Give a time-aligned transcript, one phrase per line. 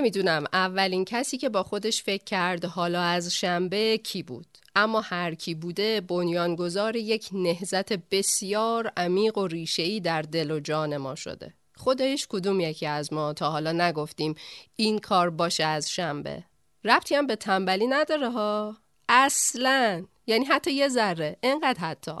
[0.00, 4.46] نمی‌دونم اولین کسی که با خودش فکر کرد حالا از شنبه کی بود.
[4.74, 10.96] اما هر کی بوده بنیانگذار یک نهزت بسیار عمیق و ریشه‌ای در دل و جان
[10.96, 11.54] ما شده.
[11.76, 14.34] خودش کدوم یکی از ما تا حالا نگفتیم
[14.76, 16.44] این کار باشه از شنبه.
[16.84, 18.76] ربطی هم به تنبلی نداره ها.
[19.08, 20.06] اصلا.
[20.26, 21.36] یعنی حتی یه ذره.
[21.42, 22.16] انقدر حتی.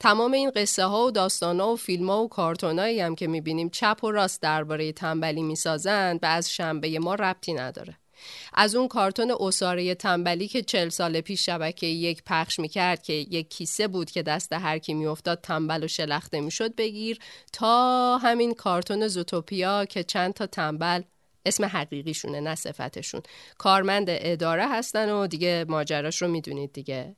[0.00, 3.68] تمام این قصه ها و داستان ها و فیلم ها و کارتونایی هم که می‌بینیم
[3.68, 7.96] چپ و راست درباره تنبلی می‌سازند به از شنبه ما ربطی نداره.
[8.54, 13.48] از اون کارتون اساره تنبلی که چل سال پیش شبکه یک پخش می‌کرد که یک
[13.48, 17.18] کیسه بود که دست هر کی میافتاد تنبل و شلخته می‌شد بگیر
[17.52, 21.02] تا همین کارتون زوتوپیا که چند تا تنبل
[21.46, 23.22] اسم حقیقیشونه نه صفتشون.
[23.58, 27.16] کارمند اداره هستن و دیگه ماجراش رو می‌دونید دیگه.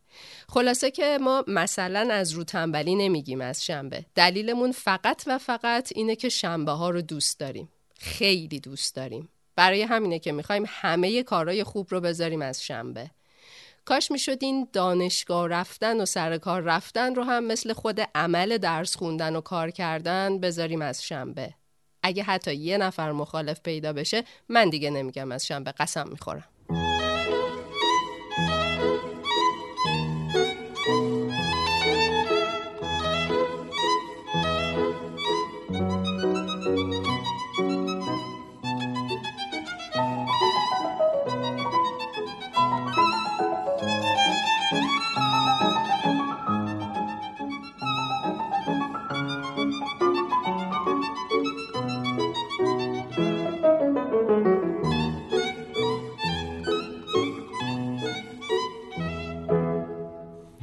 [0.49, 4.05] خلاصه که ما مثلا از رو تنبلی نمیگیم از شنبه.
[4.15, 7.69] دلیلمون فقط و فقط اینه که شنبه ها رو دوست داریم.
[7.99, 9.29] خیلی دوست داریم.
[9.57, 13.11] برای همینه که می‌خوایم همه کارهای خوب رو بذاریم از شنبه.
[13.85, 18.97] کاش می‌شد این دانشگاه رفتن و سر کار رفتن رو هم مثل خود عمل درس
[18.97, 21.55] خوندن و کار کردن بذاریم از شنبه.
[22.03, 26.45] اگه حتی یه نفر مخالف پیدا بشه من دیگه نمیگم از شنبه قسم می‌خورم.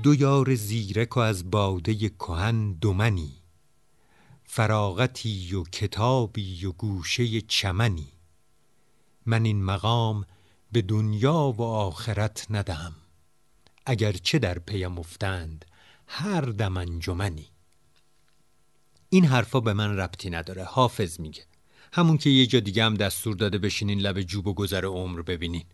[0.09, 3.31] دو یار زیرک و از باده کهن دمنی.
[4.44, 8.08] فراغتی و کتابی و گوشه چمنی.
[9.25, 10.25] من این مقام
[10.72, 12.96] به دنیا و آخرت ندهم.
[13.86, 15.66] اگر چه در پیم افتند
[16.08, 17.47] هر دم انجمنی.
[19.09, 21.46] این حرفا به من ربطی نداره حافظ میگه.
[21.94, 25.66] همون که یه جا دیگه هم دستور داده بشینین لب جوب و گذر عمر ببینین.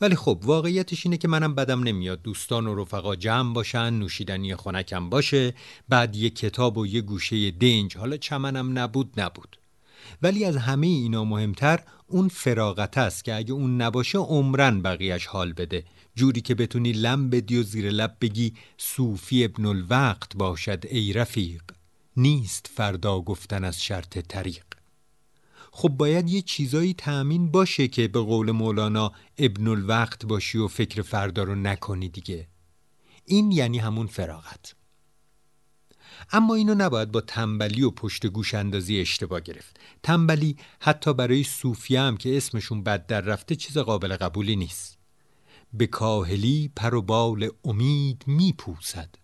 [0.00, 2.22] ولی خب واقعیتش اینه که منم بدم نمیاد.
[2.22, 5.54] دوستان و رفقا جمع باشن نوشیدنی خونکم باشه
[5.88, 7.96] بعد یه کتاب و یه گوشه دنج.
[7.96, 9.56] حالا چمنم نبود نبود.
[10.22, 15.52] ولی از همه اینا مهمتر اون فراغت است که اگه اون نباشه عمرن بقیهش حال
[15.52, 15.84] بده.
[16.14, 21.62] جوری که بتونی لم بدی و زیر لب بگی صوفی ابن الوقت باشد ای رفیق.
[22.16, 24.69] نیست فردا گفتن از شرط طریق.
[25.72, 31.02] خب باید یه چیزایی تأمین باشه که به قول مولانا ابن الوقت باشی و فکر
[31.02, 32.48] فردا رو نکنی دیگه.
[33.24, 34.74] این یعنی همون فراغت.
[36.32, 39.80] اما اینو نباید با تنبلی و پشت گوش اندازی اشتباه گرفت.
[40.02, 44.98] تنبلی حتی برای صوفی هم که اسمشون بد در رفته چیز قابل قبولی نیست.
[45.72, 49.14] به کاهلی پر و بال امید میپوسد.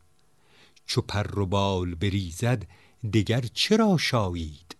[0.87, 2.67] چو پر و بال بریزد
[3.13, 4.76] دگر چرا شایید؟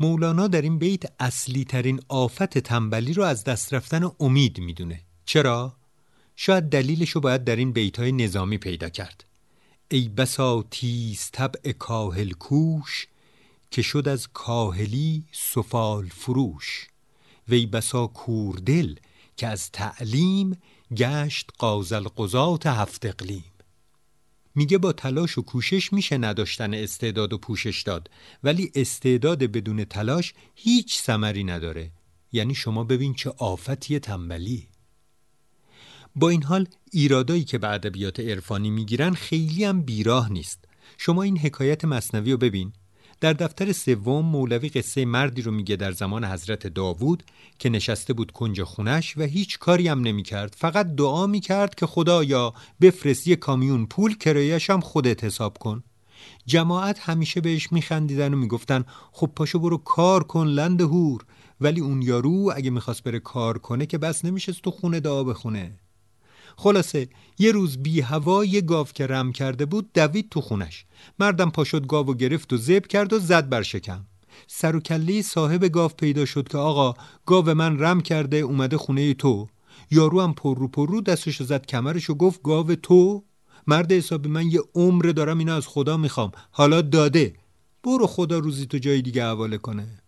[0.00, 5.00] مولانا در این بیت اصلی ترین آفت تنبلی رو از دست رفتن امید می‌دونه.
[5.24, 5.76] چرا؟
[6.36, 9.24] شاید دلیلش رو باید در این بیت های نظامی پیدا کرد.
[9.88, 13.06] ای بسا تیز طبع کاهل کوش
[13.70, 16.86] که شد از کاهلی سفال فروش.
[17.48, 18.94] وی بسا کوردل
[19.36, 20.62] که از تعلیم
[20.96, 23.44] گشت قازل قضات هفت اقلیم.
[24.54, 28.10] میگه با تلاش و کوشش میشه نداشتن استعداد و پوشش داد.
[28.44, 31.90] ولی استعداد بدون تلاش هیچ ثمری نداره.
[32.32, 34.68] یعنی شما ببین چه آفتی تنبلی.
[36.16, 40.64] با این حال ایرادایی که به ادبیات عرفانی می‌گیرن خیلی هم بیراه نیست.
[40.98, 42.72] شما این حکایت مصنوی رو ببین.
[43.22, 47.22] در دفتر سوم مولوی قصه مردی رو میگه در زمان حضرت داوود
[47.58, 50.54] که نشسته بود کنج خونش و هیچ کاری هم نمی‌کرد.
[50.58, 55.82] فقط دعا می‌کرد که خدایا بفرست یه کامیون پول کرایش هم خودت حساب کن.
[56.46, 61.24] جماعت همیشه بهش میخندیدن و می‌گفتن خب پاشو برو کار کن لند هور
[61.60, 65.78] ولی اون یارو اگه می‌خواست بره کار کنه که بس نمیشه تو خونه دعا بخونه.
[66.56, 67.08] خلاصه
[67.38, 70.84] یه روز بی هوا یه گاو که رم کرده بود دوید تو خونش.
[71.18, 74.06] مردم پاشد گاو و گرفت و زب کرد و زد بر شکم.
[74.46, 76.94] سر و کله صاحب گاو پیدا شد که آقا
[77.26, 79.48] گاو من رم کرده اومده خونه تو.
[79.90, 83.24] یارو هم پر رو پر رو دستشو زد کمرش و گفت گاو تو؟
[83.66, 86.32] مرد حسابی من یه عمر دارم اینو از خدا می‌خوام.
[86.50, 87.34] حالا داده.
[87.84, 90.01] برو خدا روزی تو جای دیگه حواله کنه.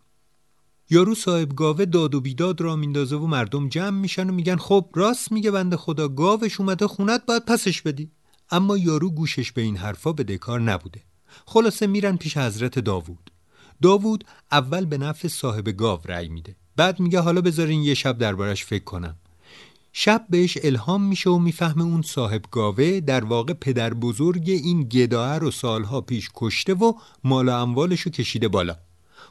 [0.91, 4.89] یارو صاحب گاوه داد و بیداد را میندازه و مردم جمع میشن و میگن خب
[4.95, 8.11] راست میگه بنده خدا گاوش اومده خونت باید پسش بدی.
[8.51, 11.01] اما یارو گوشش به این حرفا به دکار نبوده.
[11.47, 13.31] خلاصه میرن پیش حضرت داوود.
[13.83, 16.57] داوود اول به نفع صاحب گاو رأی میده.
[16.77, 19.17] بعد میگه حالا بذارین یه شب دربارش فکر کنم.
[19.93, 25.39] شب بهش الهام میشه و می‌فهمه اون صاحب گاوه در واقع پدر بزرگ این گداه
[25.39, 26.93] رو سالها پیش کشته و
[27.25, 28.77] مال و اموالشو کشیده بالا.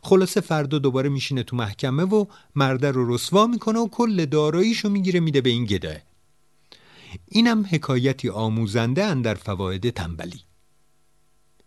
[0.06, 5.20] خلاصه فردا دوباره میشینه تو محکمه و مرده رو رسوا می‌کنه و کل داراییشو می‌گیره
[5.20, 5.98] میده به این گداه
[7.28, 10.42] اینم حکایتی آموزنده در فواید تنبلی.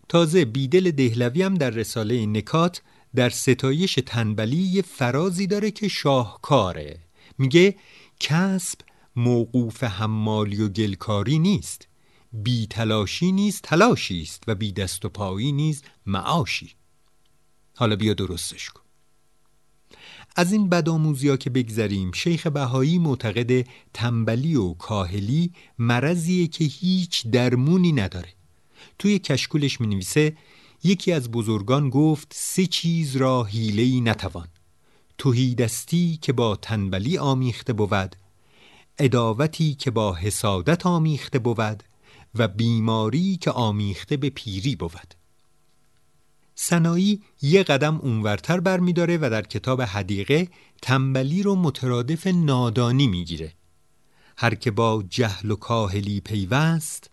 [0.09, 2.83] تازه بیدل دهلوی هم در رساله نکات
[3.15, 6.99] در ستایش تنبلی یه فرازی داره که شاهکاره.
[7.39, 7.77] میگه
[8.21, 8.81] کسب
[9.17, 11.89] موقوف حمالی و گلکاری نیست.
[12.33, 16.76] بی تلاشی نیست تلاشی است و بی دست و پایی نیز معاشی.
[17.77, 18.83] حالا بیا درستش کن.
[20.37, 27.93] از این بدآموزیا که بگذریم شیخ بهایی معتقد تنبلی و کاهلی مرضیه که هیچ درمونی
[27.93, 28.29] نداره.
[28.99, 30.37] توی کشکولش می نویسه
[30.85, 34.49] یکی از بزرگان گفت سه چیز را حیله‌ای نتوان.
[35.19, 38.17] توهیدستی که با تنبلی آمیخته بود
[38.99, 41.83] اداوتی که با حسادت آمیخته بود
[42.35, 45.15] و بیماری که آمیخته به پیری بود.
[46.59, 50.49] سنایی یه قدم اونورتر برمیداره و در کتاب حدیقه
[50.83, 53.53] تنبلی رو مترادف نادانی می‌گیره.
[54.39, 57.11] هر که با جهل و کاهلی پیوست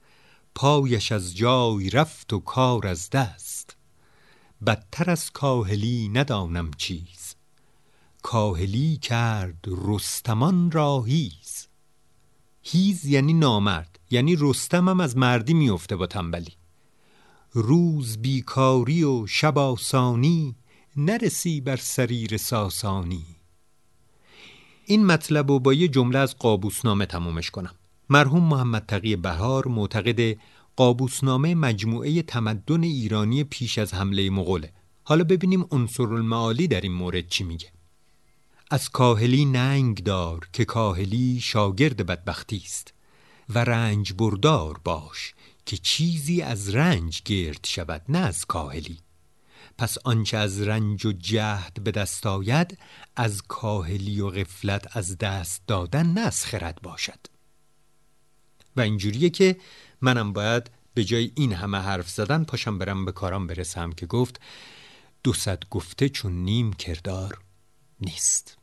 [0.55, 3.77] پایش از جای رفت و کار از دست.
[4.65, 7.35] بدتر از کاهلی ندانم چیز.
[8.21, 11.67] کاهلی کرد رستمان را هیز.
[12.61, 16.53] هیز یعنی نامرد یعنی رستم هم از مردی میفته با تنبلی.
[17.55, 20.55] روز بیکاری و شب آسانی
[20.97, 23.25] نرسی بر سریر ساسانی.
[24.85, 27.75] این مطلب رو با یه جمله از قابوسنامه تمومش کنم.
[28.09, 30.37] مرحوم محمد تقی بهار معتقد
[30.75, 34.73] قابوسنامه مجموعه تمدن ایرانی پیش از حمله مغوله.
[35.03, 37.71] حالا ببینیم عنصر المعالی در این مورد چی میگه.
[38.71, 42.93] از کاهلی ننگ دار که کاهلی شاگرد بدبختی است
[43.49, 45.33] و رنج بردار باش
[45.65, 48.99] که چیزی از رنج گرد شود نه از کاهلی.
[49.77, 52.77] پس آنچه از رنج و جهد به دست آید
[53.15, 57.19] از کاهلی و غفلت از دست دادن نه از خرد باشد.
[58.75, 59.57] و اینجوریه که
[60.01, 64.39] منم باید به جای این همه حرف زدن پاشم برم به کارم برسم که گفت
[65.23, 65.33] دو
[65.69, 67.37] گفته چون نیم کردار
[67.99, 68.57] نیست.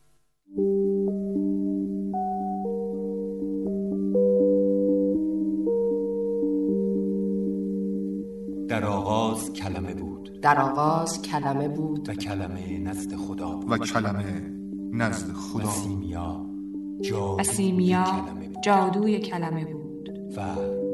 [8.81, 10.39] در آغاز کلمه بود.
[10.41, 12.09] در آغاز کلمه بود.
[12.09, 13.71] و کلمه نزد خدا بود.
[13.71, 14.51] و کلمه
[14.93, 16.45] نزد خدا سیمیا
[17.39, 18.05] اسیمیا
[18.63, 20.09] جادوی کلمه بود.
[20.37, 20.41] و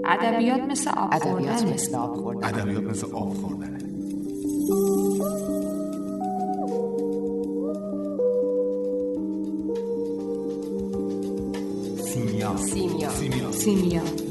[0.06, 1.64] ادبیات مثل آب ادبیات.
[1.64, 2.48] مثل آب خوردن.
[2.48, 3.34] ادبیات مثل آب
[12.06, 12.58] سیمیا.
[12.58, 13.10] سیمیا.
[13.10, 13.52] سیمیا.
[13.52, 14.27] سیمیا.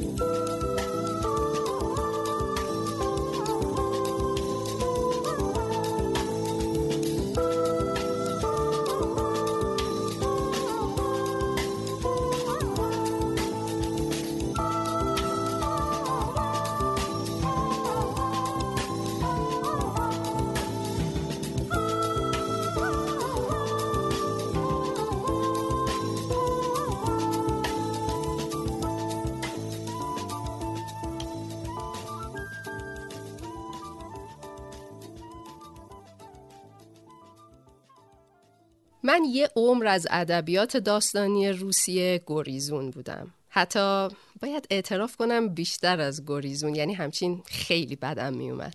[39.19, 43.35] من یه عمر از ادبیات داستانی روسیه گریزون بودم.
[43.49, 44.09] حتی
[44.41, 48.75] باید اعتراف کنم بیشتر از گریزون یعنی همچین خیلی بدم میومد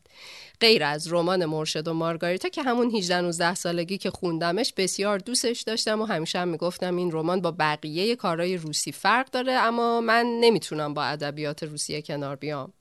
[0.60, 5.62] غیر از رمان مرشد و مارگاریتا که همون 18 19 سالگی که خوندمش بسیار دوستش
[5.62, 10.26] داشتم و همیشه هم می‌گفتم این رمان با بقیه کارهای روسی فرق داره اما من
[10.26, 12.74] نمی‌تونم با ادبیات روسیه کنار بیام.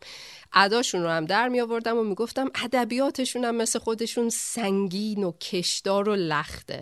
[0.52, 6.08] اداشون رو هم در می آوردم و می‌گفتم ادبیاتشون هم مثل خودشون سنگین و کشدار
[6.08, 6.80] و لخته.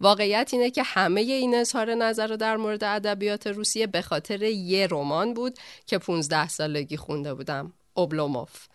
[0.00, 4.86] واقعیت اینه که همه این اظهار نظر رو در مورد ادبیات روسیه به خاطر یه
[4.90, 8.66] رمان بود که 15 سالگی خونده بودم اوبلوموف.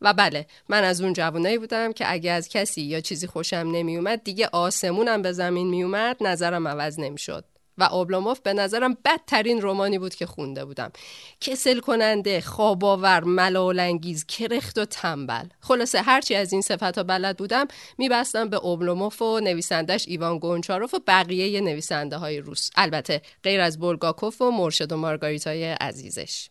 [0.00, 4.24] و بله من از اون جوانایی بودم که اگه از کسی یا چیزی خوشم نمیومد
[4.24, 7.44] دیگه آسمونم به زمین میومد نظرم عوض نمی‌شد.
[7.78, 10.92] و اوبلوموف به نظرم بدترین رومانی بود که خونده بودم.
[11.40, 15.48] کسل کننده خواباور ملالانگیز کرخت و تنبل.
[15.60, 17.66] خلاصه هرچی از این صفت ها بلد بودم
[17.98, 22.70] میبستم به اوبلوموف و نویسندش ایوان گونچاروف و بقیه نویسنده های روس.
[22.76, 26.48] البته غیر از بولگاکوف و مرشد و مارگاریتای عزیزش.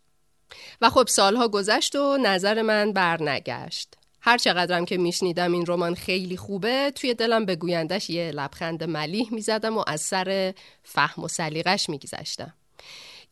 [0.81, 4.00] و خب سالها گذشت و نظر من برنگشت.
[4.21, 9.33] هر چقدرم که میشنیدم این رمان خیلی خوبه توی دلم به گویندش یه لبخند ملیح
[9.33, 12.53] می‌زدم و از سر فهم و سلیقش میگذشتم.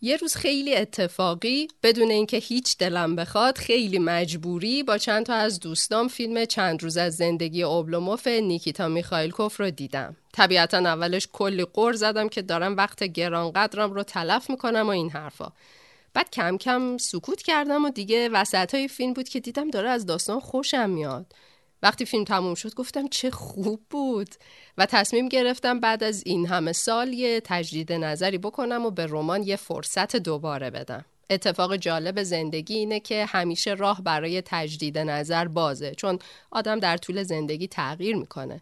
[0.01, 5.59] یه روز خیلی اتفاقی بدون اینکه هیچ دلم بخواد خیلی مجبوری با چند تا از
[5.59, 10.15] دوستام فیلم چند روز از زندگی اوبلوموف نیکیتا میخایلکوف رو دیدم.
[10.33, 15.51] طبیعتا اولش کلی قر زدم که دارم وقت گرانقدرم رو تلف می‌کنم و این حرفا.
[16.13, 20.05] بعد کم کم سکوت کردم و دیگه وسط های فیلم بود که دیدم داره از
[20.05, 21.33] داستان خوشم میاد.
[21.83, 24.35] وقتی فیلم تموم شد گفتم چه خوب بود.
[24.77, 29.43] و تصمیم گرفتم بعد از این همه سال یه تجدید نظری بکنم و به رمان
[29.43, 31.05] یه فرصت دوباره بدم.
[31.29, 36.19] اتفاق جالب زندگی اینه که همیشه راه برای تجدید نظر بازه چون
[36.51, 38.61] آدم در طول زندگی تغییر می‌کنه.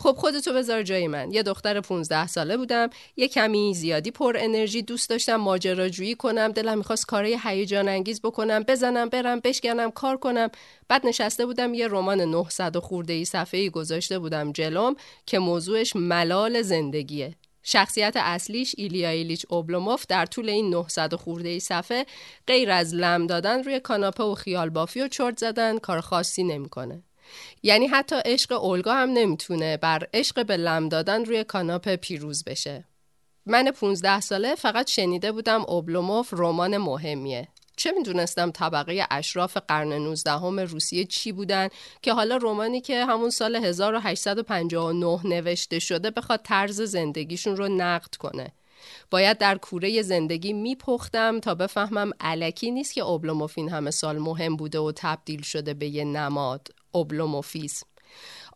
[0.00, 1.32] خب خودتو بذار جای من.
[1.32, 2.90] یه دختر 15 ساله بودم.
[3.16, 8.62] یه کمی زیادی پر انرژی دوست داشتم ماجراجویی کنم دلم می‌خواست کارهای هیجان انگیز بکنم
[8.62, 10.48] بزنم برم بشکنم کار کنم.
[10.88, 14.96] بعد نشسته بودم یه رمان 900 خورده ای صفحه‌ای گذاشته بودم جلوم
[15.26, 17.34] که موضوعش ملال زندگیه.
[17.62, 22.06] شخصیت اصلیش ایلیا ایلیچ اوبلوموف در طول این 900 خورده ای صفحه
[22.46, 27.02] غیر از لم دادن روی کاناپه و خیال بافی و چرت زدن کار خاصی نمی‌کنه.
[27.62, 32.84] یعنی حتی عشق اولگا هم نمی‌تونه بر عشق به لم دادن روی کاناپه پیروز بشه.
[33.46, 37.48] من 15 ساله فقط شنیده بودم اوبلوموف رمان مهمیه.
[37.76, 41.68] چه می‌دونستم طبقه اشراف قرن 19 هم روسیه چی بودن
[42.02, 48.52] که حالا رومانی که همون سال 1859 نوشته شده بخواد طرز زندگیشون رو نقد کنه.
[49.10, 54.78] باید در کوره زندگی میپختم تا بفهمم علکی نیست که اوبلوموفین همه سال مهم بوده
[54.78, 57.86] و تبدیل شده به یه نماد اوبلوموفیسم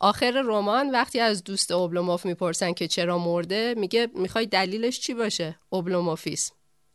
[0.00, 5.58] آخر رمان وقتی از دوست اوبلوموف می‌پرسن که چرا مرده میگه می‌خوای دلیلش چی باشه
[5.70, 6.54] اوبلوموفیسم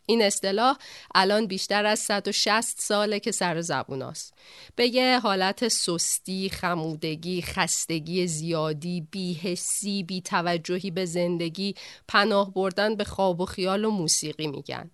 [0.10, 0.78] این اصطلاح
[1.16, 4.34] الان بیشتر از 160 ساله که سر زبون است.
[4.76, 11.76] به یه حالت سستی، خمودگی، خستگی زیادی، بیحسی، بیتوجهی به زندگی،
[12.08, 14.92] پناه بردن به خواب و خیال و موسیقی میگن.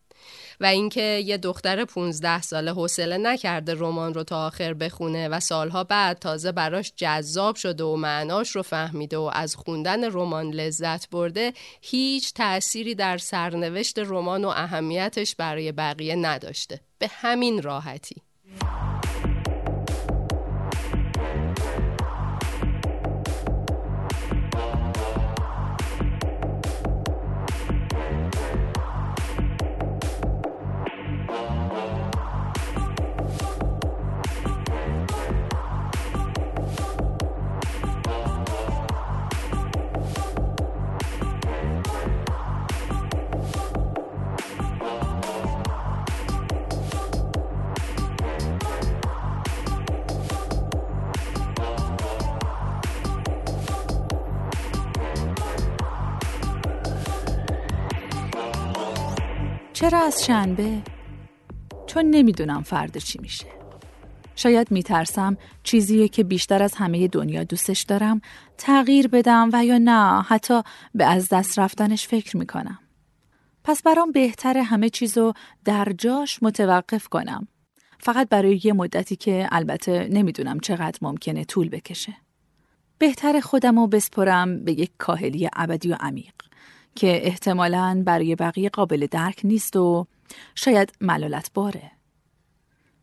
[0.59, 5.83] و اینکه یه دختر 15 ساله حوصله نکرده رمان رو تا آخر بخونه و سالها
[5.83, 11.53] بعد تازه براش جذاب شده و معناش رو فهمیده و از خوندن رمان لذت برده
[11.81, 16.79] هیچ تأثیری در سرنوشت رمان و اهمیتش برای بقیه نداشته.
[16.99, 18.21] به همین راحتی.
[59.83, 60.81] چرا از شنبه؟
[61.87, 63.45] چون نمی‌دونم فردا چی میشه.
[64.35, 68.21] شاید میترسم چیزیه که بیشتر از همه دنیا دوستش دارم
[68.57, 70.61] تغییر بدم و یا نه حتی
[70.95, 72.79] به از دست رفتنش فکر می‌کنم.
[73.63, 75.33] پس برام بهتر همه چیزو
[75.65, 77.47] در جاش متوقف کنم.
[77.99, 82.13] فقط برای یه مدتی که البته نمی‌دونم چقدر ممکنه طول بکشه.
[82.97, 86.33] بهتر خودمو بسپرم به یک کاهلی ابدی و عمیق.
[86.95, 90.07] که احتمالاً برای بقیه قابل درک نیست و
[90.55, 91.91] شاید ملالت باره.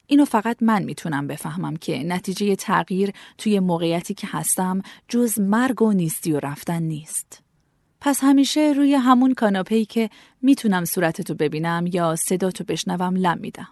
[0.07, 5.93] اینو فقط من می‌تونم بفهمم که نتیجه تغییر توی موقعیتی که هستم جز مرگ و
[5.93, 7.43] نیستی و رفتن نیست.
[8.01, 10.11] پس همیشه روی همون کاناپه‌ای که
[10.43, 13.69] می‌تونم صورتتو ببینم یا صداتو بشنوم لم میدم.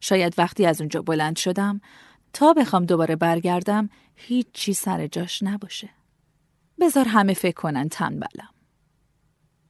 [0.00, 1.80] شاید وقتی از اونجا بلند شدم
[2.32, 5.90] تا بخوام دوباره برگردم هیچ چی سر جاش نباشه.
[6.80, 8.53] بذار همه فکر کنن تنبلم.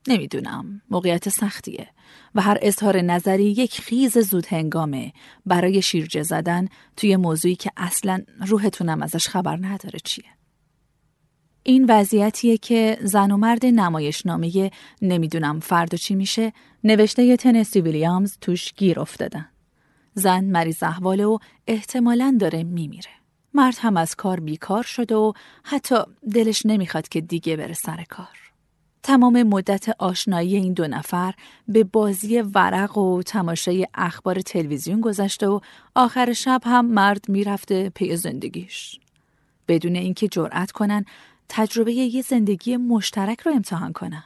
[0.07, 0.81] نمی‌دونم.
[0.89, 1.87] موقعیت سختیه.
[2.35, 5.13] و هر اظهار نظری یک خیز زود هنگامه
[5.45, 10.25] برای شیرجه زدن توی موضوعی که اصلا روحتونم ازش خبر نداره چیه.
[11.63, 14.71] این وضعیتیه که زن و مرد نمایشنامه
[15.01, 19.49] نمی‌دونم فردا چی میشه نوشته تنسی ویلیامز توش گیر افتادن.
[20.13, 23.11] زن مریض احواله و احتمالا داره میمیره.
[23.53, 25.33] مرد هم از کار بیکار شد و
[25.63, 25.95] حتی
[26.33, 28.44] دلش نمی‌خواد که دیگه بره سر کار.
[29.05, 31.33] تمام مدت آشنایی این دو نفر
[31.67, 35.59] به بازی ورق و تماشای اخبار تلویزیون گذشته و
[35.95, 38.99] آخر شب هم مرد می‌رفته پی زندگیش.
[39.67, 41.05] بدون اینکه جرأت کنن
[41.49, 44.23] تجربه یه زندگی مشترک رو امتحان کنن.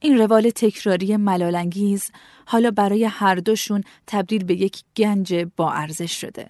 [0.00, 2.10] این روال تکراری ملالانگیز
[2.46, 6.48] حالا برای هر دوشون تبدیل به یک گنج با ارزش شده.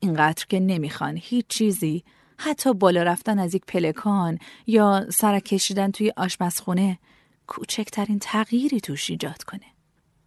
[0.00, 2.04] اینقدر که نمی‌خوان هیچ چیزی
[2.44, 6.98] حتی بالا رفتن از یک پلکان یا سر کشیدن توی آشپزخونه
[7.46, 9.66] کوچکترین تغییری توش ایجاد کنه.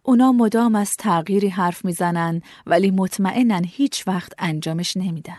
[0.02, 5.38] اونا مدام از تغییری حرف می‌زنن ولی مطمئنن هیچ وقت انجامش نمیدن.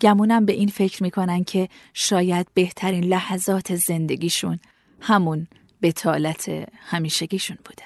[0.00, 4.58] گمونم به این فکر می‌کنن که شاید بهترین لحظات زندگیشون
[5.00, 5.46] همون
[5.82, 6.48] بتالت
[6.80, 7.84] همیشگیشون بوده.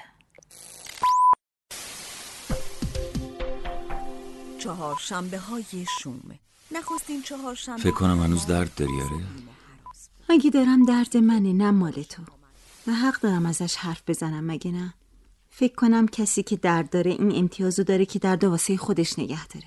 [4.59, 6.39] چهارشنبه های شوم
[6.71, 7.81] نخواستین چهارشنبه.
[7.81, 9.23] فکر کنم هنوز درد داری آره؟
[10.29, 12.23] اگه دارم درد منه نه مال تو.
[12.87, 14.93] و حق دارم ازش حرف بزنم مگه نه؟
[15.49, 19.65] فکر کنم کسی که درد داره این امتیازو داره که درد واسه خودش نگه داره.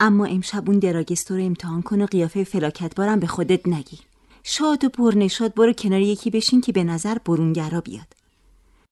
[0.00, 4.00] اما امشب اون دراگستو رو امتحان کن و قیافه فلاکت بارم به خودت نگیر
[4.42, 8.16] شاد و پرنشاد برو کنار یکی بشین که به نظر برونگرا بیاد.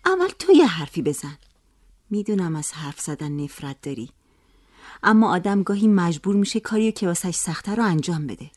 [0.07, 1.39] اول تو یه حرفی بزن.
[2.11, 4.11] می‌دونم از حرف زدن نفرت داری.
[5.03, 8.51] اما آدم گاهی مجبور میشه کاریو که واسش سخته رو انجام بده.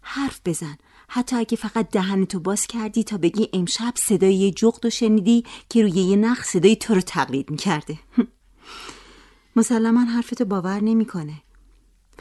[0.00, 0.76] حرف بزن.
[1.08, 5.82] حتی اگه فقط دهنتو باز کردی تا بگی امشب صدای یه جغد و شنیدی که
[5.82, 7.98] روی یه نخ صدای تو رو تقلید می‌کرده.
[9.56, 11.42] مسلما حرفتو باور نمی‌کنه.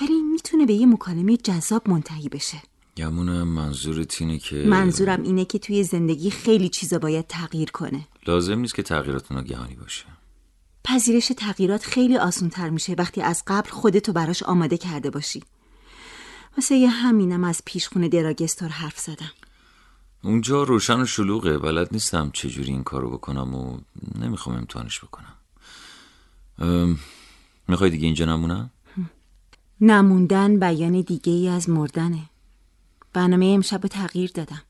[0.01, 2.61] ولی این می‌تونه به یه مکالمه جذاب منتهی بشه.
[2.97, 8.07] گمونم منظورت اینه که منظورم اینه که توی زندگی خیلی چیزا باید تغییر کنه.
[8.27, 10.05] لازم نیست که تغییرات ناگهانی باشه.
[10.83, 15.43] پذیرش تغییرات خیلی آسون تر میشه وقتی از قبل خودتو براش آماده کرده باشی.
[16.57, 19.31] واسه یه همینم از پیشخونه دراگستور حرف زدم.
[20.23, 21.57] اونجا روشن و شلوغه.
[21.57, 23.79] بلد نیستم چجوری این کارو بکنم و
[24.15, 25.33] نمی‌خوام امتحانش بکنم.
[27.67, 28.71] می‌خوای دیگه اینجا نمونم؟
[29.81, 32.29] نموندن بیان دیگه ای از مردنه.
[33.13, 34.61] برنامه امشب تغییر دادم.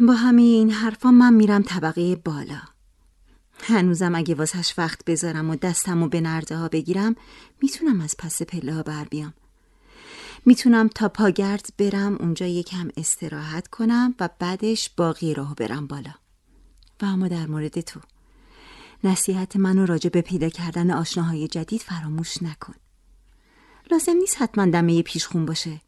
[0.00, 2.60] با همه این حرفا من میرم طبقه بالا.
[3.68, 7.16] هنوزم اگه واسهش وقت بذارم و دستم و به نرده ها بگیرم
[7.62, 9.34] می‌تونم از پس پله ها بر بیام.
[10.44, 16.14] می‌تونم تا پاگرد برم اونجا یکم استراحت کنم و بعدش باقی راهو برم بالا.
[17.02, 18.00] و اما در مورد تو.
[19.04, 22.74] نصیحت منو راجع به پیدا کردن آشناهای جدید فراموش نکن.
[23.90, 25.80] لازم نیست حتما دمه پیشخون باشه.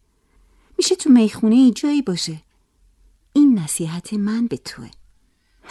[0.77, 2.41] میشه تو می‌خونه ای جایی باشه.
[3.33, 4.89] این نصیحت من به توه.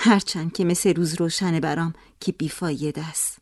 [0.01, 3.39] هرچند که مثل روز روشنه برام که بیفایده است.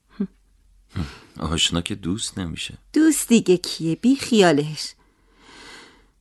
[1.40, 2.78] آشنا که دوست نمیشه.
[2.92, 4.94] دوست دیگه کیه؟ بی خیالش.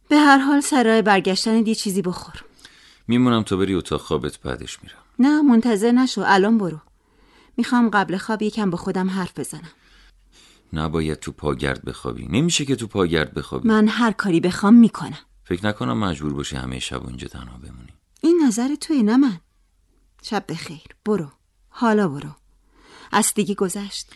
[0.10, 2.44] به هر حال سرای برگشتن دی چیزی بخور.
[3.08, 4.98] میمونم تو بری اتاق خوابت بعدش میرم.
[5.20, 6.24] نه منتظر نشو.
[6.26, 6.80] الان برو.
[7.58, 9.72] می‌خوام قبل خواب یکم با خودم حرف بزنم.
[10.74, 12.28] نباید تو پاگرد بخوابی.
[12.28, 13.68] نمیشه که تو پاگرد بخوابی.
[13.68, 15.20] من هر کاری بخوام می‌کنم.
[15.44, 17.94] فکر نکنم مجبور باشی همه شب اونجا تنها بمونی.
[18.22, 19.40] این نظر توی نه من.
[20.28, 20.82] شب بخیر.
[21.06, 21.32] برو.
[21.70, 22.30] حالا برو.
[23.12, 24.12] از دیگه گذشت.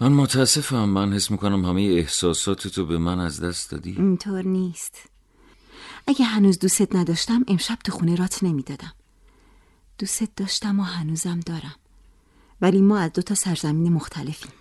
[0.00, 0.84] من متاسفم.
[0.84, 3.90] من حس می‌کنم همه احساسات تو به من از دست دادی.
[3.90, 4.94] اینطور نیست.
[6.06, 8.92] اگه هنوز دوستت نداشتم امشب تو خونه رات نمی‌دادم.
[9.98, 11.74] دوستت داشتم و هنوزم دارم.
[12.60, 14.52] ولی ما از دو تا سرزمین مختلفیم.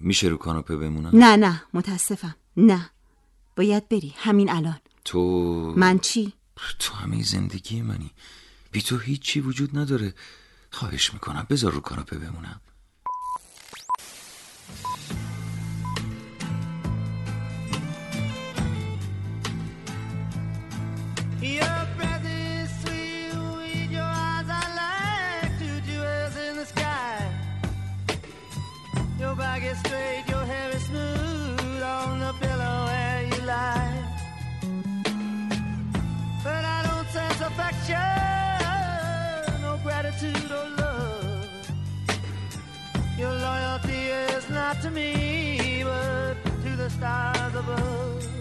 [0.00, 1.62] میشه رو کاناپه بمونم؟ نه نه.
[1.74, 2.36] متاسفم.
[2.56, 2.90] نه.
[3.56, 4.14] باید بری.
[4.16, 4.78] همین الان.
[5.04, 5.20] تو
[5.76, 6.32] من چی؟
[6.78, 8.10] تو همه زندگی منی.
[8.72, 10.14] بی تو هیچی وجود نداره.
[10.70, 12.60] خواهش می‌کنم بذار رو کاناپه بمونم.
[44.78, 48.39] To me, but to the stars above.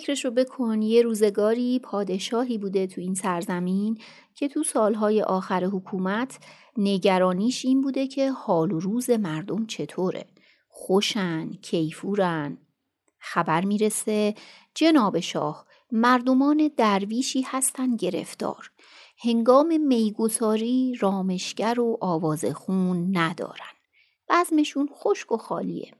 [0.00, 3.98] فکرش رو بکن یه روزگاری پادشاهی بوده تو این سرزمین
[4.34, 6.38] که تو سالهای آخر حکومت
[6.76, 10.26] نگرانیش این بوده که حال و روز مردم چطوره.
[10.68, 12.58] خوشن کیفورن.
[13.18, 14.34] خبر می‌رسه
[14.74, 18.70] جناب شاه مردمان درویشی هستن گرفتار.
[19.24, 23.74] هنگام میگساری رامشگر و آواز خون ندارن.
[24.28, 25.94] بزمشون خشک و خالیه.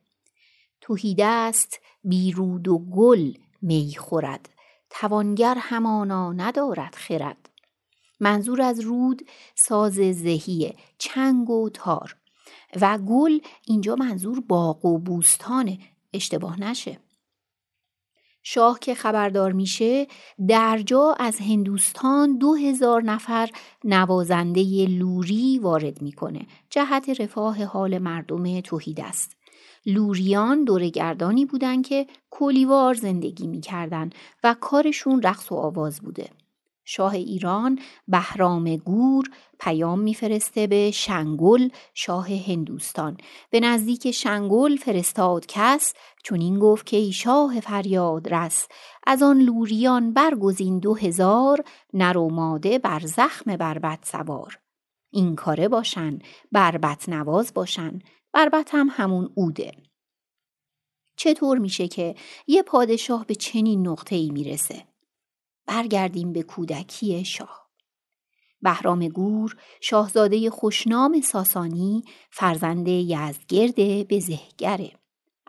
[0.81, 4.49] توهیده است بیرود و گل می خورد.
[4.91, 7.51] توانگر همانا ندارد خرد.
[8.21, 9.23] منظور از رود
[9.55, 12.17] ساز زهیه چنگ و تار.
[12.81, 15.79] و گل اینجا منظور باغ و بوستانه
[16.13, 17.01] اشتباه نشه.
[18.43, 20.07] شاه که خبردار میشه
[20.49, 23.51] درجا از هندوستان دو هزار نفر
[23.85, 26.47] نوازنده لوری وارد می‌کنه.
[26.71, 29.37] جهت رفاه حال مردم توحید است.
[29.87, 34.15] لوریان دورگردانی بودند که کلیوار زندگی می‌کردند
[34.45, 36.31] و کارشون رقص و آواز بوده.
[36.85, 43.17] شاه ایران بهرام گور پیام میفرسته به شنگل شاه هندوستان.
[43.51, 48.69] به نزدیک شنگل فرستاد کس چون این گفت که ای شاه فریاد رس
[49.07, 51.65] از آن لوریان برگزین دو هزار
[51.95, 54.59] نر و ماده بر زخم بربت سوار.
[55.11, 56.19] این کاره باشن
[56.53, 57.99] بربت نواز باشن.
[58.33, 59.73] بربت هم همون اوده.
[61.17, 62.15] چطور میشه که
[62.47, 64.87] یه پادشاه به چنین نقطه ای می‌رسه؟
[65.67, 67.71] برگردیم به کودکی شاه.
[68.63, 75.00] بهرام گور شاهزاده خوشنام ساسانی فرزند یزدگرد بزهگره.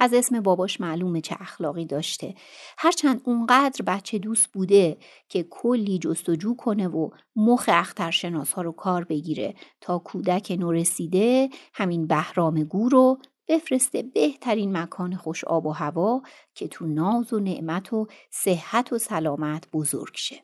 [0.02, 2.36] از اسم باباش معلومه چه اخلاقی داشته
[2.78, 4.98] هرچند اونقدر بچه دوست بوده
[5.30, 12.08] که کلی جستجو کنه و مخ اخترشناس ها رو کار بگیره تا کودک نورسیده همین
[12.08, 16.22] بهرام گور رو بفرسته بهترین مکان خوش آب و هوا
[16.56, 20.44] که تو ناز و نعمت و صحت و سلامت بزرگ شه.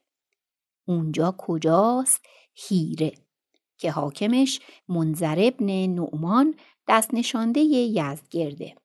[0.87, 3.11] اونجا کجاست؟ هیره
[3.77, 6.55] که حاکمش منظر ابن نعمان
[6.87, 8.75] دست نشانده یزدگرده.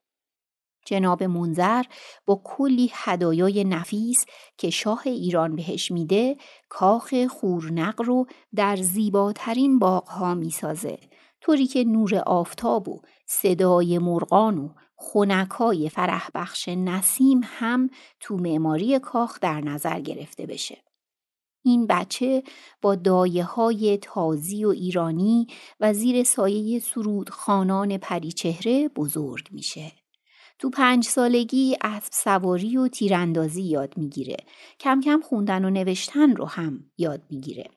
[0.86, 1.82] جناب منظر
[2.26, 4.24] با کلی هدایای نفیس
[4.58, 6.36] که شاه ایران بهش میده
[6.68, 10.98] کاخ خورنق رو در زیباترین باغها می‌سازه
[11.40, 17.90] طوری که نور آفتاب و صدای مرغان و خونکای فرح بخش نسیم هم
[18.20, 20.82] تو معماری کاخ در نظر گرفته بشه.
[21.64, 22.42] این بچه
[22.82, 25.46] با دایه های تازی و ایرانی
[25.80, 29.92] و زیر سایه سرود خانان پریچهره بزرگ میشه.
[30.62, 34.36] تو پنج سالگی اسب سواری و تیراندازی یاد می‌گیره.
[34.80, 37.70] کم کم خوندن و نوشتن رو هم یاد می‌گیره.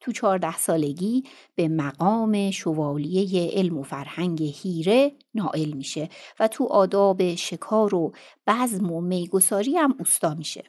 [0.00, 6.08] تو چهارده سالگی به مقام شوالیه علم و فرهنگ هیره نائل میشه
[6.40, 8.12] و تو آداب شکار و
[8.46, 10.64] بزم و میگساری هم اوستا میشه.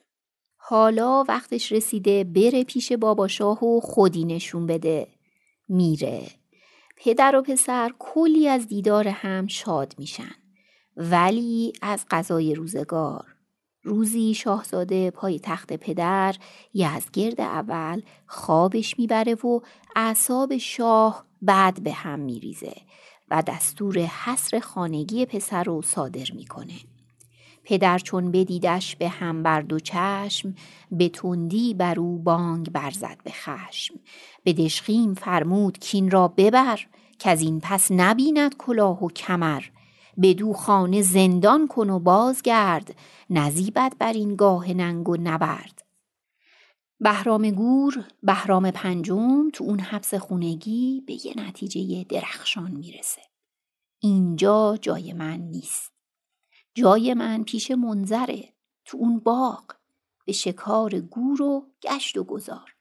[0.58, 5.08] حالا وقتش رسیده بره پیش بابا شاه و خودی نشون بده.
[5.70, 6.22] میره.
[6.98, 10.45] پدر و پسر کلی از دیدار هم شاد میشن.
[10.98, 13.36] ولی از غذای روزگار.
[13.84, 16.36] روزی شاهزاده پای تخت پدر
[16.74, 19.60] یزگرد اول خوابش می‌بره و
[19.96, 22.76] اعصاب شاه بعد به هم میریزه
[23.30, 26.80] و دستور حصر خانگی پسر رو صادر می‌کنه.
[27.64, 30.56] پدر چون بدیدش به هم بر دو چشم
[30.92, 33.96] به تندی بر او بانگ برزد به خشم.
[34.44, 36.80] به دشخیم فرمود کین را ببر
[37.20, 39.64] که از این پس نبیند کلاه و کمر.
[40.22, 42.96] بدو خانه زندان کن و بازگرد
[43.30, 45.86] نزیبد بر این گاه ننگ و نبرد.
[47.00, 53.22] بهرام گور بهرام پنجم تو اون حبس خونگی به یه نتیجه درخشان می‌رسه.
[54.00, 55.92] اینجا جای من نیست.
[56.74, 58.54] جای من پیش منظره
[58.86, 59.64] تو اون باغ.
[60.26, 62.76] به شکار گور و گشت و گذار.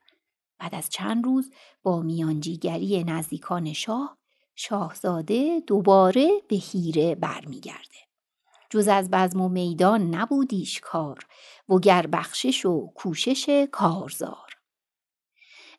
[0.59, 1.51] بعد از چند روز
[1.83, 4.17] با میانجیگری نزدیکان شاه
[4.55, 7.97] شاهزاده دوباره به هیره برمیگرده.
[8.69, 11.19] جز از بزم و میدان نبودیش کار
[11.69, 14.55] وگر بخشش و کوشش کارزار.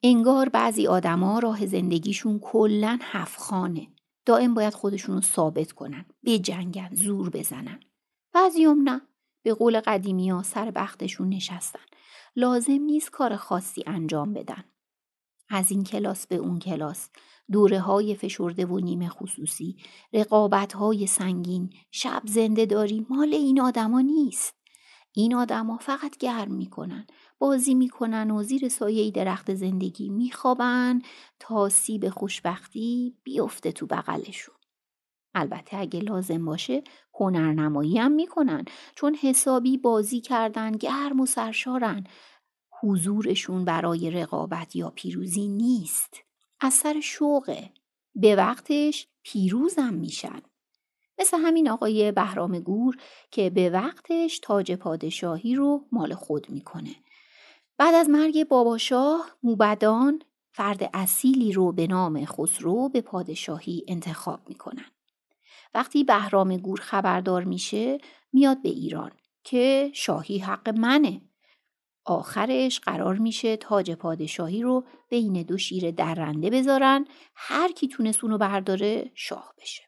[0.03, 3.89] انگار بعضی آدما راه زندگیشون کلا هفخانه
[4.27, 7.81] دائم باید خودشونو ثابت کنن بجنگن زور بزنن.
[8.33, 9.01] بعضیام نه.
[9.43, 11.81] به قول قدیمی ها سر بختشون نشستن.
[12.37, 14.65] لازم نیست کار خاصی انجام بدن.
[15.49, 17.11] از این کلاس به اون کلاس.
[17.53, 19.77] دوره های فشرده و نیمه خصوصی
[20.13, 24.55] رقابت های سنگین شب زنده داری مال این آدما نیست.
[25.13, 27.07] این آدما فقط گرم می‌کنن
[27.39, 31.03] بازی می‌کنن و زیر سایه درخت زندگی میخوابن
[31.39, 34.55] تا سیب خوشبختی بیفته تو بغلشون.
[35.35, 36.83] البته اگه لازم باشه
[37.15, 42.05] هنرنمایی هم می‌کنن چون حسابی بازی کردن گرم و سرشارن.
[42.83, 46.26] حضورشون برای رقابت یا پیروزی نیست.
[46.61, 47.71] از سر شوقه.
[48.15, 50.43] به وقتش پیروزم میشن.
[51.19, 52.97] مثل همین آقای بهرام گور
[53.31, 56.97] که به وقتش تاج پادشاهی رو مال خود می‌کنه.
[57.79, 64.91] بعد از مرگ باباشاه موبدان فرد اصیلی رو به نام خسرو به پادشاهی انتخاب می‌کنن.
[65.75, 67.99] وقتی بهرام گور خبردار میشه
[68.33, 69.13] میاد به ایران
[69.45, 71.21] که شاهی حق منه.
[72.07, 78.39] آخرش قرار میشه تاج پادشاهی رو بین دو شیر درنده بذارن هر کی تونست اونو
[78.39, 79.83] برداره شاه بشه.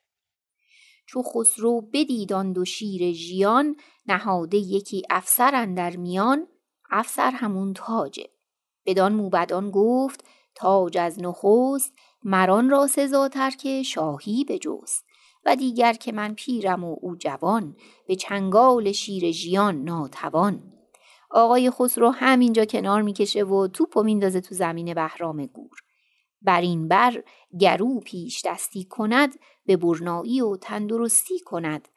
[1.07, 3.77] چو خسرو بدید آن دو شیر ژیان
[4.07, 6.47] نهاده یکی افسر در میان
[6.91, 8.29] افسر همون تاجه.
[8.87, 11.93] بدان موبدان گفت تاج از نخست
[12.25, 15.05] مران را سزاتر که شاهی بجست.
[15.45, 17.77] و دیگر که من پیرم و او جوان
[18.07, 20.78] به چنگال شیر ژیان ناتوان.
[21.31, 25.79] آقای خسرو همینجا کنار می‌کشه و توپ و میندازه تو زمین بهرام گور.
[26.43, 27.25] بر این بر
[27.61, 31.89] گرو پیش دستی کند به برنایی و تندرستی کند.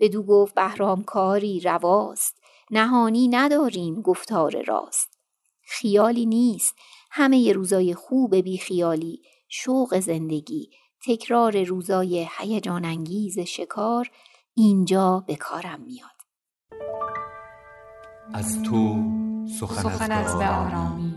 [0.00, 5.18] بدو گفت بهرام کاری رواست نهانی نداریم گفتار راست.
[5.62, 6.74] خیالی نیست
[7.10, 10.70] همه ی روزای خوب بی خیالی شوق زندگی
[11.06, 14.10] تکرار روزای هیجان انگیز شکار
[14.54, 16.15] اینجا به کارم میاد.
[18.34, 19.02] از تو
[19.60, 21.14] سخن, سخن از به آرامی.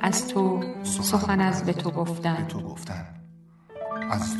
[0.00, 2.46] از تو سخن از به تو گفتن.
[2.46, 3.06] تو گفتن.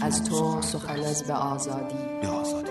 [0.03, 1.01] از تو سخن.
[1.01, 1.95] از به آزادی.
[2.23, 2.71] به آزادی.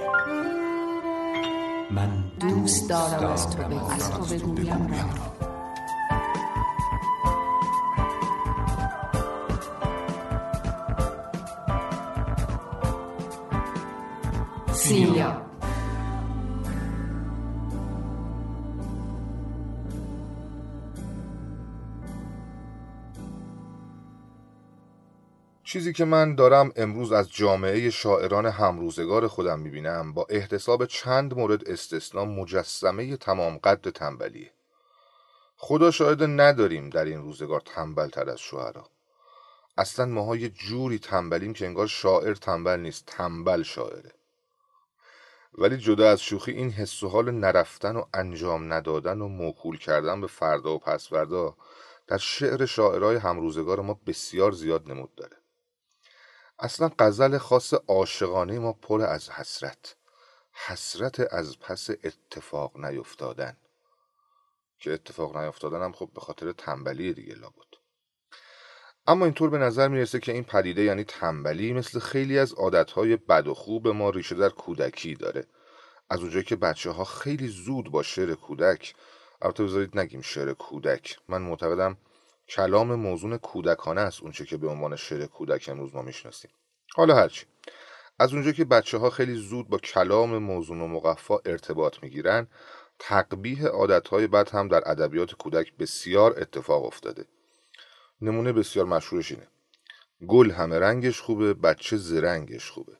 [1.91, 5.48] من دوست دارم از تو بگویم از تو بگویم را.
[25.69, 31.69] چیزی که من دارم امروز از جامعه شاعران همروزگار خودم می‌بینم با احتساب چند مورد
[31.69, 34.51] استثنا مجسمه تمام قد تنبلیه.
[35.57, 38.89] خدا شاهد نداریم در این روزگار تنبل تر از شعرا
[39.77, 44.11] اصلا ماها یه جوری تنبلیم که انگار شاعر تنبل نیست تنبل شاعره.
[45.57, 50.21] ولی جدا از شوخی این حس و حال نرفتن و انجام ندادن و موکول کردن
[50.21, 51.55] به فردا و پس فردا
[52.07, 55.38] در شعر شاعرای همروزگار ما بسیار زیاد نمود داره.
[56.59, 59.95] اصلا غزل خاص عاشقانه ما پر از حسرت.
[60.67, 63.57] حسرت از پس اتفاق نیفتادن.
[64.79, 67.69] که اتفاق نیفتادن هم خب به خاطر تنبلی دیگه لابد.
[69.07, 73.47] اما اینطور به نظر می‌رسه که این پدیده یعنی تنبلی مثل خیلی از عادتهای بد
[73.47, 75.45] و خوب ما ریشه در کودکی داره.
[76.09, 78.95] از اونجایی که بچه ها خیلی زود با شعر کودک
[79.41, 81.19] البته بذارید نگیم شعر کودک.
[81.27, 81.97] من معتقدم
[82.49, 86.51] کلام موزون کودکانه است اونچه که به عنوان شعر کودک امروز ما می‌شناسیم.
[86.95, 87.45] حالا هرچی
[88.19, 92.47] از اونجا که بچه ها خیلی زود با کلام موزون و مقفا ارتباط می‌گیرن
[92.99, 97.25] تقبیه عادتهای بد هم در ادبیات کودک بسیار اتفاق افتاده.
[98.21, 99.47] نمونه بسیار مشهورش اینه.
[100.27, 102.97] گل همه رنگش خوبه بچه زرنگش خوبه.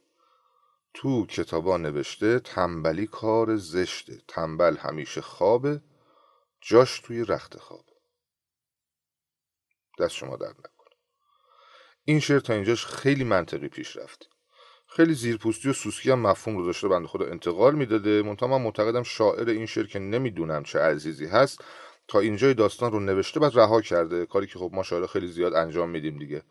[0.94, 4.22] تو کتابا نوشته تنبلی کار زشته.
[4.28, 5.82] تنبل همیشه خوابه
[6.62, 7.89] جاش توی رخت خوابه
[10.00, 10.96] دست شما در نکنه.
[12.06, 14.30] این شعر تا اینجاش خیلی منطقی پیش رفت
[14.88, 18.22] خیلی زیرپوستی و سوسکی هم مفهوم رو داشته بنده خدا انتقال می‌داده.
[18.22, 21.64] منتها من معتقدم شاعر این شعر که نمی‌دونم چه عزیزی هست
[22.08, 24.26] تا اینجای داستان رو نوشته بعد رها کرده.
[24.26, 26.44] کاری که خب ما شاعر خیلی زیاد انجام میدیم دیگه.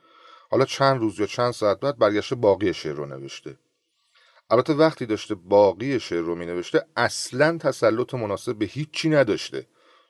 [0.51, 3.59] حالا چند روز یا چند ساعت بعد برگشته باقی شعر رو نوشته.
[4.51, 9.67] البته وقتی داشته باقی شعر رو می نوشته اصلا تسلط مناسب به هیچی نداشته.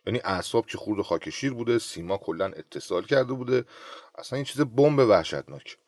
[0.08, 3.64] یعنی اعصاب که خورد خاک شیر بوده سیما کلا اتصال کرده بوده.
[4.18, 5.78] اصلا این چیز بمب وحشتناک.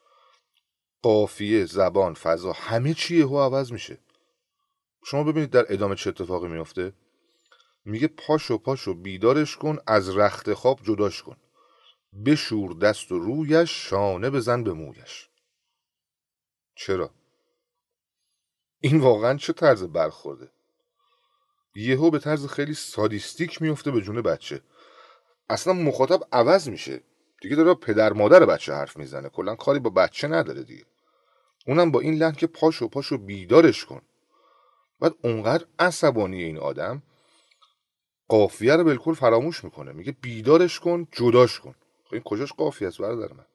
[1.03, 3.99] قافیه زبان فضا همه چیه هو عوض میشه.
[5.05, 6.93] شما ببینید در ادامه چه اتفاقی میفته
[7.85, 11.37] میگه پاشو پاشو بیدارش کن از رخت خواب جداش کن.
[12.27, 15.29] بشور دست و رویش شانه بزن به مویش.
[16.75, 17.11] چرا؟
[18.81, 20.53] این واقعا چه طرز برخورده؟
[21.75, 24.61] یهو به طرز خیلی سادیستیک میفته به جون بچه.
[25.51, 27.01] اصلا مخاطب عوض میشه.
[27.41, 29.29] دیگه داره پدر مادر بچه حرف می‌زنه.
[29.29, 30.85] کلا کاری با بچه نداره دیگه.
[31.67, 34.03] اونم با این لحن که پاشو پاشو بیدارش کن.
[35.01, 37.03] بعد اونقدر عصبانی این آدم
[38.29, 39.93] قافیه رو بالکل فراموش می‌کنه.
[39.93, 41.75] میگه بیدارش کن جداش کن.
[42.05, 43.47] خب این کجاش قافیه است برادر من؟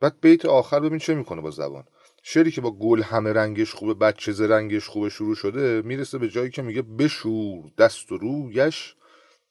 [0.00, 1.84] بعد بیت آخر ببین چه می‌کنه با زبان.
[2.30, 6.28] شعری که با گل همه رنگش خوبه بچه ز رنگش خوبه شروع شده می‌رسه به
[6.28, 8.94] جایی که میگه بشور دست و رویش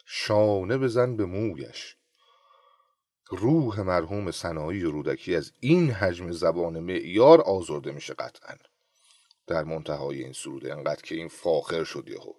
[0.06, 1.96] شانه بزن به مویش.
[3.30, 8.56] روح مرحوم صناعی و رودکی از این حجم زبان معیار آزرده میشه قطعا.
[9.48, 12.34] در منتهای این سروده انقدر که این فاخر شد یهو.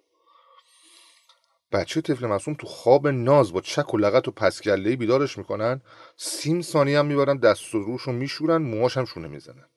[1.71, 4.31] بچه طفل معصوم تو خواب ناز با چک و لغت و
[4.77, 5.81] بیدارش می‌کنن
[6.17, 9.68] سیم ثانیه هم می‌برن دست و روش رو میشورن موهاش هم شونه می‌زنن.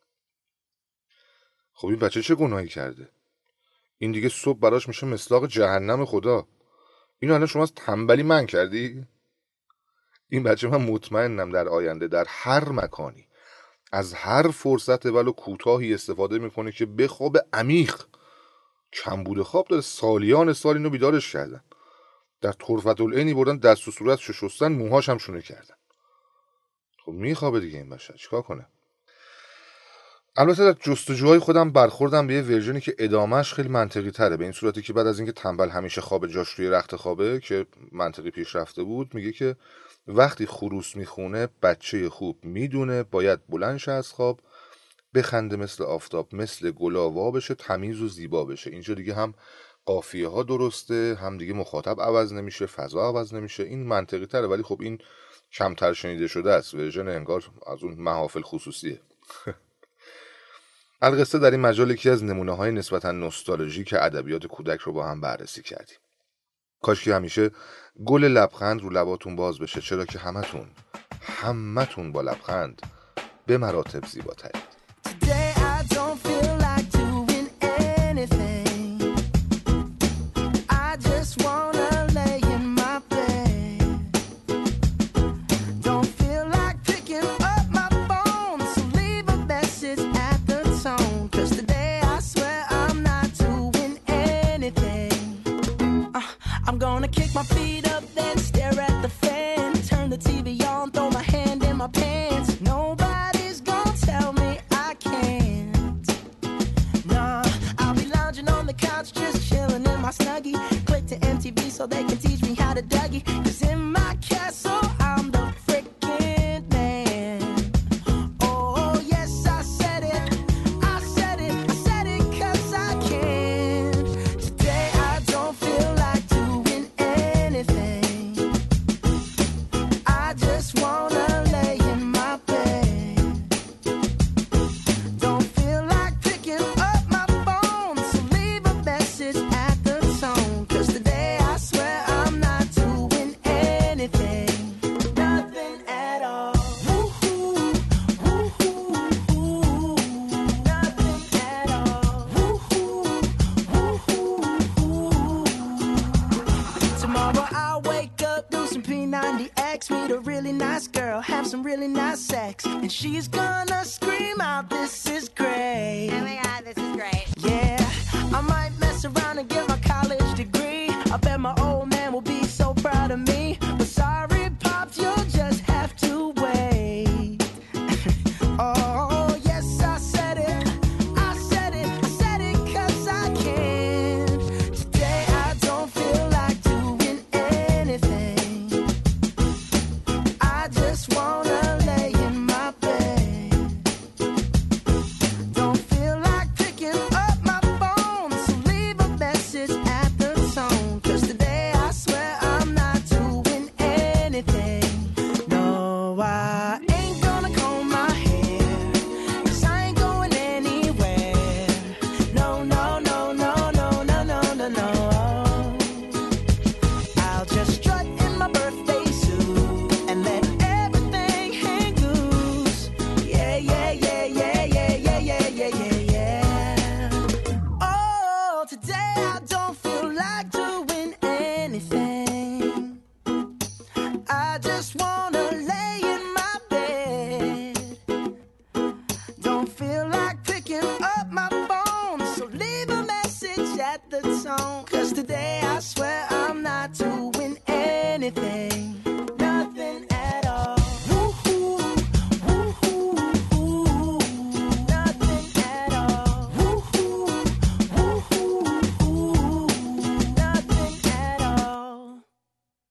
[1.82, 3.08] خب این بچه چه گناهی کرده؟
[3.98, 6.46] این دیگه صبح براش میشه مسلاق جهنم خدا.
[7.18, 9.06] اینو الان شما از تنبلی من کردی؟
[10.28, 13.28] این بچه من مطمئنم در آینده در هر مکانی
[13.92, 18.02] از هر فرصت ولو کوتاهی استفاده می‌کنه که بخواب عمیق.
[18.92, 21.64] کمبود خواب داره سالیان سال اینو بیدارش کردن.
[22.40, 25.74] در طرفت العینی بردن دست و صورت شستن موهاش هم شونه کردن.
[27.04, 28.66] خب میخوابه دیگه این بچه چیکار کنه؟
[30.36, 34.36] البته در جستجوهای خودم برخوردم به یه ورژنی که ادامهش خیلی منطقی تره.
[34.36, 37.66] به این صورتی که بعد از اینکه تنبل همیشه خواب جاش روی رخت خوابه که
[37.92, 39.56] منطقی پیش رفته بود میگه که
[40.06, 44.40] وقتی خروس می‌خونه بچه خوب می‌دونه باید بلند از خواب
[45.14, 48.70] بخنده مثل آفتاب مثل گلاوا بشه تمیز و زیبا بشه.
[48.70, 49.34] اینجا دیگه هم
[49.84, 53.62] قافیه ها درسته هم دیگه مخاطب عوض نمیشه فضا عوض نمیشه.
[53.62, 54.98] این منطقی تره ولی خب این
[55.52, 56.74] کمتر شنیده شده است.
[56.74, 59.00] ورژن انگار از اون محافل خصوصیه.
[61.04, 65.20] القصه در این مجال یکی از نمونه های نسبتا نوستالژیک ادبیات کودک رو با هم
[65.20, 65.96] بررسی کردیم.
[66.82, 67.50] کاش که همیشه
[68.04, 70.70] گل لبخند رو لباتون باز بشه چرا که همتون
[71.20, 72.82] همتون با لبخند
[73.46, 74.71] به مراتب زیباترید